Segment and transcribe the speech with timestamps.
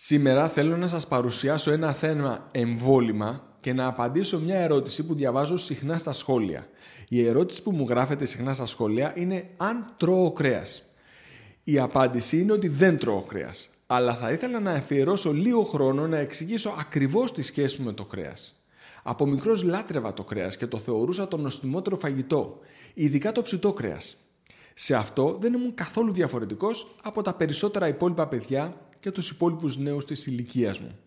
[0.00, 5.56] Σήμερα θέλω να σας παρουσιάσω ένα θέμα εμβόλυμα και να απαντήσω μια ερώτηση που διαβάζω
[5.56, 6.68] συχνά στα σχόλια.
[7.08, 10.82] Η ερώτηση που μου γράφεται συχνά στα σχόλια είναι αν τρώω κρέας.
[11.64, 16.18] Η απάντηση είναι ότι δεν τρώω κρέας, αλλά θα ήθελα να αφιερώσω λίγο χρόνο να
[16.18, 18.62] εξηγήσω ακριβώς τη σχέση μου με το κρέας.
[19.02, 22.58] Από μικρός λάτρευα το κρέας και το θεωρούσα το νοστιμότερο φαγητό,
[22.94, 24.16] ειδικά το ψητό κρέας.
[24.74, 30.04] Σε αυτό δεν ήμουν καθόλου διαφορετικός από τα περισσότερα υπόλοιπα παιδιά και τους υπόλοιπους νέους
[30.04, 30.98] της ηλικίας μου.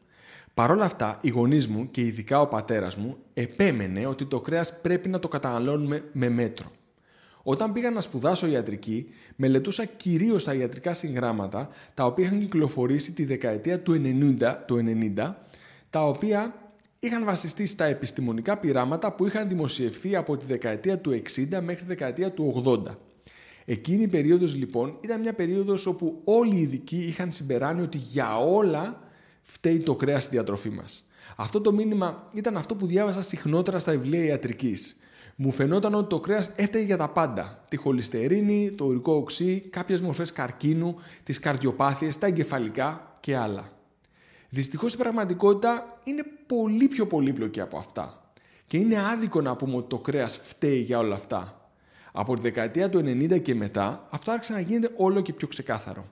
[0.54, 4.80] Παρ' όλα αυτά, οι γονείς μου και ειδικά ο πατέρας μου επέμενε ότι το κρέας
[4.82, 6.72] πρέπει να το καταναλώνουμε με μέτρο.
[7.44, 13.26] Όταν πήγα να σπουδάσω ιατρική, μελετούσα κυρίως τα ιατρικά συγγράμματα τα οποία είχαν κυκλοφορήσει τη
[13.26, 14.02] δεκαετία του
[14.40, 14.78] 90, του
[15.18, 15.34] 90
[15.90, 16.54] τα οποία
[17.00, 21.86] είχαν βασιστεί στα επιστημονικά πειράματα που είχαν δημοσιευθεί από τη δεκαετία του 60 μέχρι τη
[21.86, 22.96] δεκαετία του 80.
[23.66, 28.38] Εκείνη η περίοδος λοιπόν ήταν μια περίοδος όπου όλοι οι ειδικοί είχαν συμπεράνει ότι για
[28.38, 29.00] όλα
[29.42, 31.06] φταίει το κρέας στη διατροφή μας.
[31.36, 34.96] Αυτό το μήνυμα ήταν αυτό που διάβασα συχνότερα στα βιβλία ιατρικής.
[35.36, 37.66] Μου φαινόταν ότι το κρέας έφταιγε για τα πάντα.
[37.70, 43.72] Τη χολυστερίνη, το ουρικό οξύ, κάποιες μορφές καρκίνου, τις καρδιοπάθειες, τα εγκεφαλικά και άλλα.
[44.50, 48.34] Δυστυχώς η πραγματικότητα είναι πολύ πιο πολύπλοκη από αυτά.
[48.68, 51.61] Και είναι άδικο να πούμε ότι το κρέας φταίει για όλα αυτά.
[52.12, 56.06] Από τη δεκαετία του 90 και μετά αυτό άρχισε να γίνεται όλο και πιο ξεκάθαρο.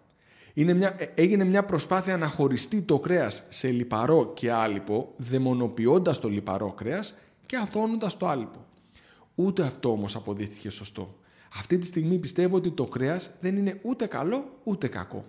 [0.54, 6.20] Είναι μια, ε, έγινε μια προσπάθεια να χωριστεί το κρέας σε λιπαρό και άλυπο, δαιμονοποιώντας
[6.20, 8.66] το λιπαρό κρέας και αθώνοντας το άλυπο.
[9.36, 11.16] Ούτε αυτό όμως αποδείχθηκε σωστό.
[11.56, 15.26] Αυτή τη στιγμή πιστεύω ότι το κρέας δεν είναι ούτε καλό ούτε κακό.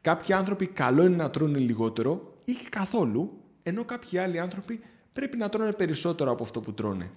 [0.00, 4.80] Κάποιοι άνθρωποι καλό είναι να τρώνε λιγότερο ή και καθόλου, ενώ κάποιοι άλλοι άνθρωποι
[5.12, 7.10] πρέπει να τρώνε περισσότερο από αυτό που τρώνε.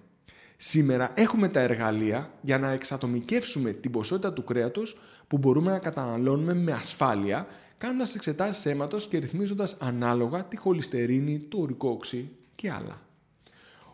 [0.58, 6.54] Σήμερα έχουμε τα εργαλεία για να εξατομικεύσουμε την ποσότητα του κρέατος που μπορούμε να καταναλώνουμε
[6.54, 13.02] με ασφάλεια κάνοντας εξετάσεις αίματος και ρυθμίζοντας ανάλογα τη χολυστερίνη, το ουρικό οξύ και άλλα.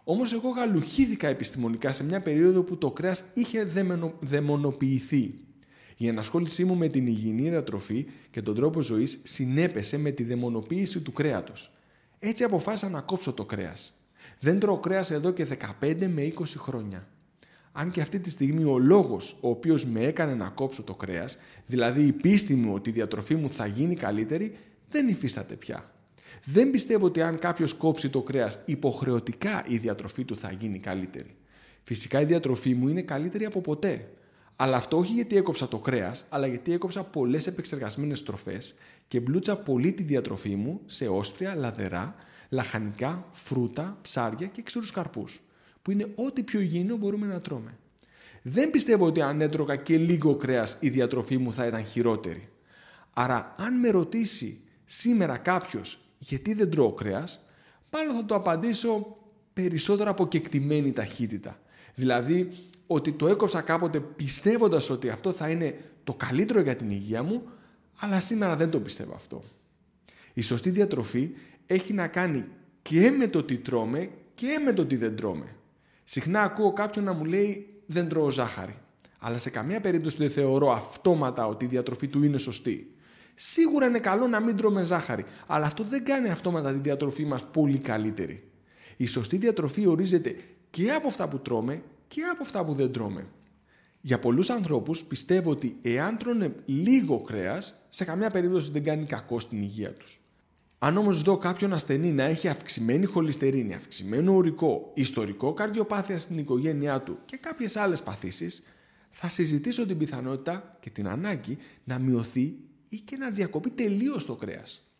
[0.03, 3.67] Όμως εγώ γαλουχήθηκα επιστημονικά σε μια περίοδο που το κρέας είχε
[4.19, 5.39] δαιμονοποιηθεί.
[5.97, 10.99] Η ενασχόλησή μου με την υγιεινή διατροφή και τον τρόπο ζωής συνέπεσε με τη δαιμονοποίηση
[10.99, 11.71] του κρέατος.
[12.19, 13.93] Έτσι αποφάσισα να κόψω το κρέας.
[14.39, 15.47] Δεν τρώω κρέας εδώ και
[15.81, 17.07] 15 με 20 χρόνια.
[17.71, 21.37] Αν και αυτή τη στιγμή ο λόγος ο οποίος με έκανε να κόψω το κρέας,
[21.65, 24.57] δηλαδή η πίστη μου ότι η διατροφή μου θα γίνει καλύτερη,
[24.89, 25.91] δεν υφίσταται πια.
[26.45, 31.35] Δεν πιστεύω ότι αν κάποιος κόψει το κρέας, υποχρεωτικά η διατροφή του θα γίνει καλύτερη.
[31.83, 34.07] Φυσικά η διατροφή μου είναι καλύτερη από ποτέ.
[34.55, 38.75] Αλλά αυτό όχι γιατί έκοψα το κρέας, αλλά γιατί έκοψα πολλές επεξεργασμένες τροφές
[39.07, 42.15] και μπλούτσα πολύ τη διατροφή μου σε όσπρια, λαδερά,
[42.51, 45.41] λαχανικά, φρούτα, ψάρια και ξηρούς καρπούς,
[45.81, 47.77] που είναι ό,τι πιο υγιεινό μπορούμε να τρώμε.
[48.41, 52.49] Δεν πιστεύω ότι αν έτρωγα και λίγο κρέας η διατροφή μου θα ήταν χειρότερη.
[53.13, 57.45] Άρα, αν με ρωτήσει σήμερα κάποιος γιατί δεν τρώω κρέας,
[57.89, 59.17] πάλι θα το απαντήσω
[59.53, 61.59] περισσότερο από κεκτημένη ταχύτητα.
[61.95, 62.51] Δηλαδή,
[62.87, 67.43] ότι το έκοψα κάποτε πιστεύοντας ότι αυτό θα είναι το καλύτερο για την υγεία μου,
[67.99, 69.43] αλλά σήμερα δεν το πιστεύω αυτό.
[70.33, 71.31] Η σωστή διατροφή
[71.71, 72.45] έχει να κάνει
[72.81, 75.55] και με το τι τρώμε και με το τι δεν τρώμε.
[76.03, 78.75] Συχνά ακούω κάποιον να μου λέει δεν τρώω ζάχαρη.
[79.19, 82.95] Αλλά σε καμία περίπτωση δεν θεωρώ αυτόματα ότι η διατροφή του είναι σωστή.
[83.35, 87.45] Σίγουρα είναι καλό να μην τρώμε ζάχαρη, αλλά αυτό δεν κάνει αυτόματα τη διατροφή μας
[87.51, 88.49] πολύ καλύτερη.
[88.97, 90.35] Η σωστή διατροφή ορίζεται
[90.69, 93.27] και από αυτά που τρώμε και από αυτά που δεν τρώμε.
[94.01, 99.39] Για πολλούς ανθρώπους πιστεύω ότι εάν τρώνε λίγο κρέας, σε καμία περίπτωση δεν κάνει κακό
[99.39, 100.21] στην υγεία τους.
[100.83, 107.01] Αν όμως δω κάποιον ασθενή να έχει αυξημένη χολυστερίνη, αυξημένο ουρικό, ιστορικό καρδιοπάθεια στην οικογένειά
[107.01, 108.63] του και κάποιες άλλες παθήσεις,
[109.09, 112.55] θα συζητήσω την πιθανότητα και την ανάγκη να μειωθεί
[112.89, 114.91] ή και να διακοπεί τελείως το κρέας.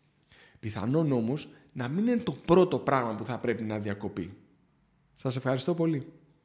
[0.60, 4.36] Πιθανόν όμως να μην είναι το πρώτο πράγμα που θα πρέπει να διακοπεί.
[5.14, 6.06] Σας ευχαριστώ πολύ.